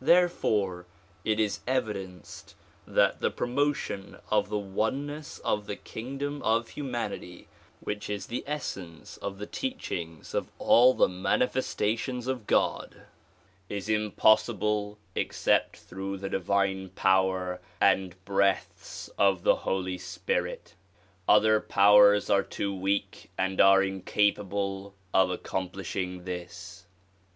[0.00, 0.84] Therefore
[1.24, 2.56] it is evidenced
[2.88, 7.46] that the promotion of the oneness of the kingdom of humanity
[7.78, 13.02] which is the essence of the teachings of all the manifestations of God
[13.68, 20.74] is impossible except through the divine power and breaths of the Holy Spirit.
[21.28, 26.86] Other powers are too weak and are incapable of accomplishing this.